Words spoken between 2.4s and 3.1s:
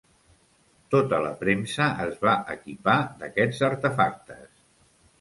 equipar